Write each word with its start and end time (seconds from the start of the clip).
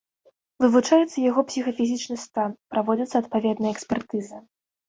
Вывучаецца 0.63 1.17
яго 1.29 1.43
псіхафізічны 1.51 2.17
стан, 2.25 2.57
праводзяцца 2.73 3.15
адпаведныя 3.23 3.71
экспертызы. 3.77 4.37